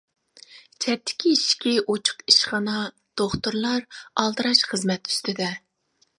[0.85, 2.79] چەتتىكى ئىشىكى ئوچۇق ئىشخانا،
[3.23, 3.87] دوختۇرلار
[4.23, 5.55] ئالدىراش خىزمەت ئۈستىدە.